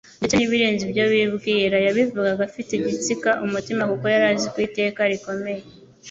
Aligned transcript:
ndetse 0.19 0.35
n'ibirenze 0.37 0.81
ibyo 0.87 1.03
bibwira. 1.13 1.75
Yabivugaga 1.85 2.41
afite 2.49 2.71
igitsika 2.73 3.29
umutima 3.45 3.83
kuko 3.91 4.05
yari 4.13 4.25
azi 4.31 4.47
ko 4.53 4.57
iteka 4.67 4.99
rikomeye 5.11 5.61